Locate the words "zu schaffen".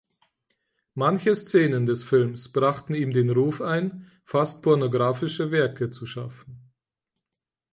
5.91-6.71